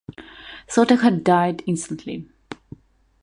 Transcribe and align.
Thirty 0.67 0.95
had 0.95 1.23
died 1.23 1.61
instantly. 1.67 2.27